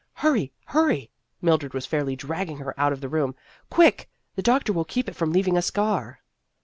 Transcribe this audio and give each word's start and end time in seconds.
"Hurry! 0.23 0.51
Hurry!" 0.65 1.11
Mildred 1.43 1.75
was 1.75 1.85
fairly 1.85 2.15
dragging 2.15 2.57
her 2.57 2.73
out 2.75 2.91
of 2.91 3.01
the 3.01 3.07
room." 3.07 3.35
Quick! 3.69 4.09
The 4.33 4.41
doctor 4.41 4.73
will 4.73 4.83
keep 4.83 5.07
it 5.07 5.15
from 5.15 5.31
leaving 5.31 5.55
a 5.57 5.61
scar." 5.61 6.21